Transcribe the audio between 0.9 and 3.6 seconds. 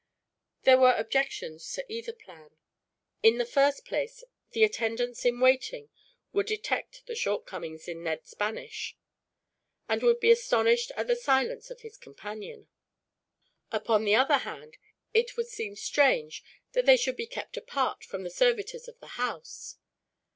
objections to either plan. In the